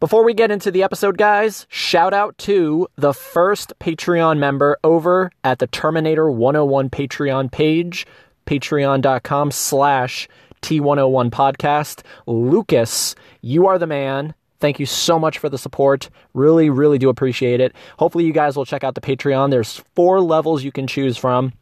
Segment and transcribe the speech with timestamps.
[0.00, 5.30] Before we get into the episode, guys, shout out to the first Patreon member over
[5.44, 8.06] at the Terminator 101 Patreon page,
[8.46, 10.26] patreon.com slash
[10.62, 12.02] T101 podcast.
[12.26, 14.32] Lucas, you are the man.
[14.58, 16.08] Thank you so much for the support.
[16.32, 17.74] Really, really do appreciate it.
[17.98, 19.50] Hopefully, you guys will check out the Patreon.
[19.50, 21.52] There's four levels you can choose from.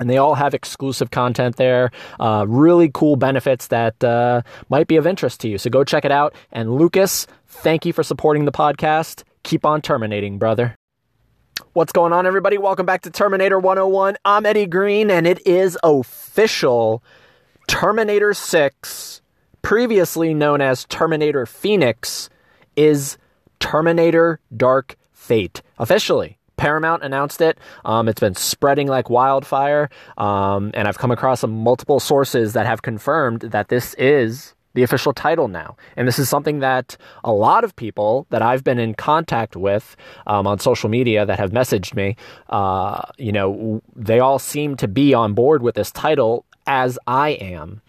[0.00, 4.96] And they all have exclusive content there, uh, really cool benefits that uh, might be
[4.96, 5.56] of interest to you.
[5.56, 6.34] So go check it out.
[6.50, 9.22] And Lucas, thank you for supporting the podcast.
[9.44, 10.74] Keep on terminating, brother.
[11.74, 12.58] What's going on, everybody?
[12.58, 14.16] Welcome back to Terminator 101.
[14.24, 17.04] I'm Eddie Green, and it is official
[17.68, 19.20] Terminator 6
[19.64, 22.28] previously known as Terminator Phoenix,
[22.76, 23.16] is
[23.60, 25.62] Terminator Dark Fate.
[25.78, 27.58] Officially, Paramount announced it.
[27.84, 32.82] Um, it's been spreading like wildfire, um, and I've come across multiple sources that have
[32.82, 35.76] confirmed that this is the official title now.
[35.96, 39.96] And this is something that a lot of people that I've been in contact with
[40.26, 42.16] um, on social media that have messaged me,
[42.50, 47.30] uh, you know, they all seem to be on board with this title as I
[47.30, 47.80] am.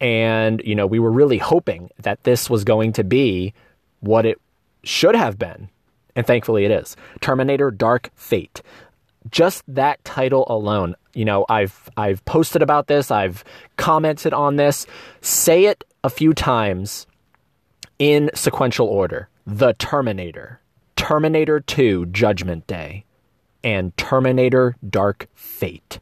[0.00, 3.54] And, you know, we were really hoping that this was going to be
[4.00, 4.40] what it
[4.82, 5.68] should have been.
[6.14, 6.96] And thankfully it is.
[7.20, 8.62] Terminator Dark Fate.
[9.30, 13.44] Just that title alone, you know, I've I've posted about this, I've
[13.76, 14.86] commented on this.
[15.20, 17.06] Say it a few times
[17.98, 19.28] in sequential order.
[19.46, 20.60] The Terminator,
[20.96, 23.04] Terminator 2 Judgment Day,
[23.62, 26.00] and Terminator Dark Fate.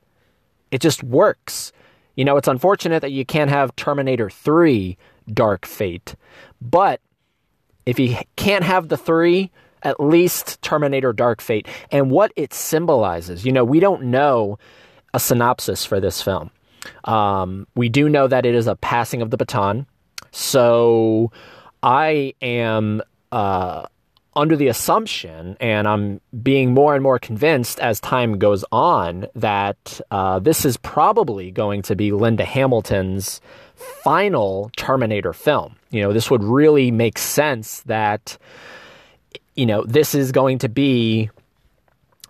[0.70, 1.72] It just works.
[2.16, 4.96] You know, it's unfortunate that you can't have Terminator 3
[5.32, 6.16] Dark Fate,
[6.60, 7.00] but
[7.86, 9.50] if you can't have the 3,
[9.82, 13.44] at least Terminator Dark Fate and what it symbolizes.
[13.44, 14.58] You know, we don't know
[15.14, 16.50] a synopsis for this film.
[17.04, 19.86] Um, we do know that it is a passing of the baton.
[20.30, 21.32] So
[21.82, 23.86] I am uh,
[24.36, 30.00] under the assumption, and I'm being more and more convinced as time goes on, that
[30.10, 33.40] uh, this is probably going to be Linda Hamilton's
[33.74, 35.76] final Terminator film.
[35.90, 38.38] You know, this would really make sense that,
[39.60, 41.28] you know, this is going to be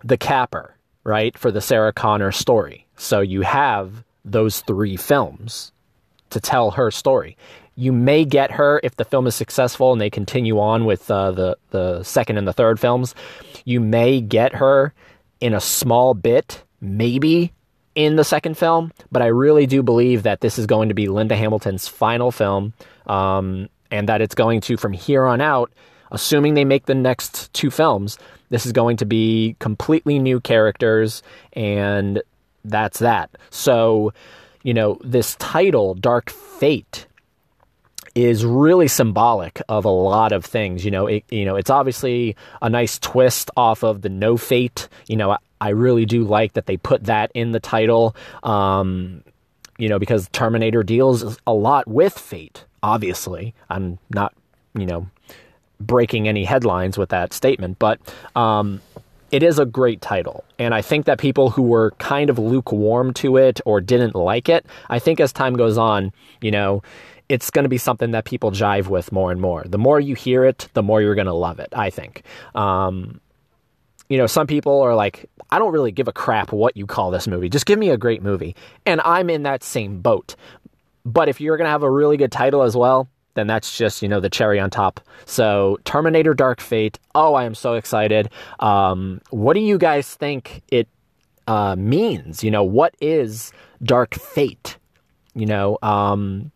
[0.03, 0.75] the capper,
[1.05, 2.85] right, for the Sarah Connor story.
[2.97, 5.71] So you have those three films
[6.31, 7.37] to tell her story.
[7.75, 11.31] You may get her if the film is successful and they continue on with uh,
[11.31, 13.15] the the second and the third films.
[13.63, 14.93] You may get her
[15.39, 17.53] in a small bit, maybe
[17.95, 21.07] in the second film, but I really do believe that this is going to be
[21.07, 22.73] Linda Hamilton's final film,
[23.07, 25.71] um, and that it's going to from here on out,
[26.11, 28.17] assuming they make the next two films,
[28.49, 31.23] this is going to be completely new characters,
[31.53, 32.21] and
[32.65, 33.29] that's that.
[33.49, 34.13] So,
[34.63, 37.07] you know, this title, Dark Fate,
[38.13, 40.83] is really symbolic of a lot of things.
[40.83, 44.89] You know, it, you know, it's obviously a nice twist off of the No Fate.
[45.07, 48.15] You know, I, I really do like that they put that in the title.
[48.43, 49.23] Um,
[49.77, 52.65] you know, because Terminator deals a lot with fate.
[52.83, 54.31] Obviously, I'm not,
[54.75, 55.07] you know,
[55.85, 57.99] breaking any headlines with that statement, but
[58.35, 58.81] um,
[59.31, 60.43] it is a great title.
[60.59, 64.49] And I think that people who were kind of lukewarm to it or didn't like
[64.49, 66.11] it, I think as time goes on,
[66.41, 66.83] you know,
[67.29, 69.63] it's going to be something that people jive with more and more.
[69.65, 72.23] The more you hear it, the more you're going to love it, I think.
[72.55, 73.21] Um,
[74.09, 77.11] you know, some people are like, I don't really give a crap what you call
[77.11, 77.47] this movie.
[77.47, 78.57] Just give me a great movie.
[78.85, 80.35] And I'm in that same boat.
[81.05, 84.01] But if you're going to have a really good title as well, then that's just,
[84.01, 84.99] you know, the cherry on top.
[85.25, 86.99] So, Terminator Dark Fate.
[87.15, 88.29] Oh, I am so excited.
[88.59, 90.87] Um, what do you guys think it
[91.47, 92.43] uh, means?
[92.43, 93.51] You know, what is
[93.83, 94.77] Dark Fate?
[95.33, 96.51] You know, um,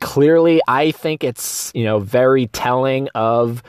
[0.00, 3.62] clearly, I think it's, you know, very telling of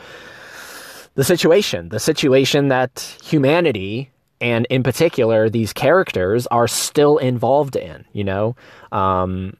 [1.15, 4.09] the situation, the situation that humanity
[4.41, 8.55] and in particular these characters are still involved in, you know.
[8.91, 9.55] Um,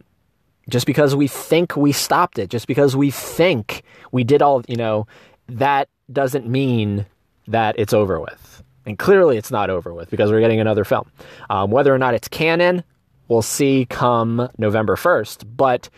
[0.70, 4.76] just because we think we stopped it, just because we think we did all, you
[4.76, 5.08] know,
[5.48, 7.06] that doesn't mean
[7.48, 8.64] that it's over with.
[8.86, 11.10] And clearly it's not over with because we're getting another film.
[11.50, 12.84] Um, whether or not it's canon,
[13.28, 15.46] we'll see come November 1st.
[15.56, 15.90] But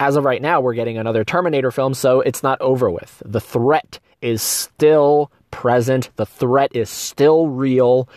[0.00, 3.22] as of right now, we're getting another Terminator film, so it's not over with.
[3.24, 8.08] The threat is still present, the threat is still real,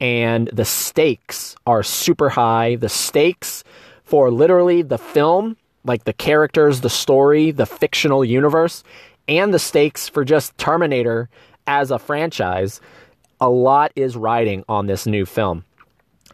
[0.00, 2.76] and the stakes are super high.
[2.76, 3.64] The stakes
[4.06, 8.82] for literally the film, like the characters, the story, the fictional universe,
[9.28, 11.28] and the stakes for just Terminator
[11.66, 12.80] as a franchise,
[13.40, 15.65] a lot is riding on this new film.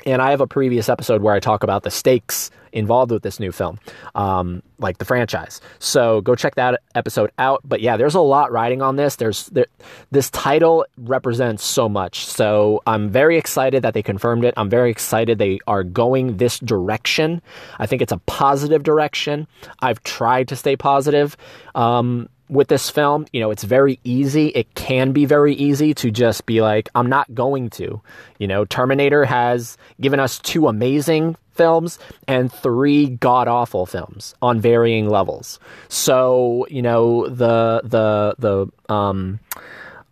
[0.07, 3.39] And I have a previous episode where I talk about the stakes involved with this
[3.39, 3.79] new film,
[4.15, 5.61] um, like the franchise.
[5.79, 7.61] So go check that episode out.
[7.65, 9.17] But yeah, there's a lot riding on this.
[9.17, 9.67] There's there,
[10.11, 12.25] this title represents so much.
[12.27, 14.55] So I'm very excited that they confirmed it.
[14.57, 17.43] I'm very excited they are going this direction.
[17.79, 19.47] I think it's a positive direction.
[19.81, 21.37] I've tried to stay positive.
[21.75, 24.49] Um, with this film, you know, it's very easy.
[24.49, 28.01] It can be very easy to just be like, I'm not going to.
[28.39, 31.99] You know, Terminator has given us two amazing films
[32.29, 35.61] and three god awful films on varying levels.
[35.89, 39.41] So, you know, the the the um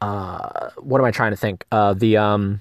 [0.00, 1.64] uh what am I trying to think?
[1.70, 2.60] Uh the um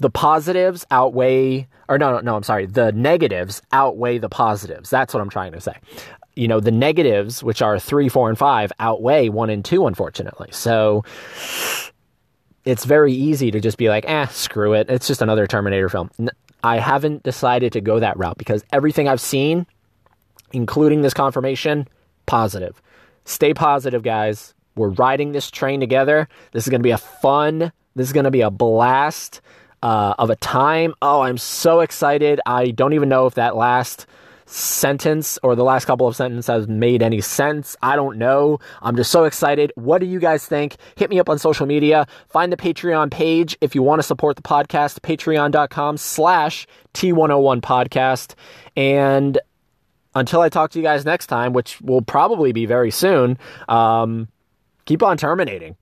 [0.00, 5.12] the positives outweigh or no no no I'm sorry the negatives outweigh the positives that's
[5.12, 5.74] what I'm trying to say
[6.38, 10.48] you know, the negatives, which are three, four, and five, outweigh one and two, unfortunately.
[10.52, 11.04] So
[12.64, 14.88] it's very easy to just be like, eh, screw it.
[14.88, 16.10] It's just another Terminator film.
[16.62, 19.66] I haven't decided to go that route because everything I've seen,
[20.52, 21.88] including this confirmation,
[22.26, 22.80] positive.
[23.24, 24.54] Stay positive, guys.
[24.76, 26.28] We're riding this train together.
[26.52, 29.40] This is going to be a fun, this is going to be a blast
[29.82, 30.94] uh, of a time.
[31.02, 32.40] Oh, I'm so excited.
[32.46, 34.06] I don't even know if that last
[34.50, 37.76] sentence or the last couple of sentences has made any sense.
[37.82, 38.58] I don't know.
[38.82, 39.72] I'm just so excited.
[39.76, 40.76] What do you guys think?
[40.96, 42.06] Hit me up on social media.
[42.28, 48.34] Find the Patreon page if you want to support the podcast, patreon.com slash T101 podcast.
[48.76, 49.38] And
[50.14, 54.28] until I talk to you guys next time, which will probably be very soon, um,
[54.86, 55.76] keep on terminating.